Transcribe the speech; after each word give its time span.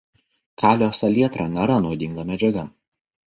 Kalio 0.61 0.87
salietra 0.99 1.45
nėra 1.57 1.77
nuodinga 1.83 2.27
medžiaga. 2.31 2.65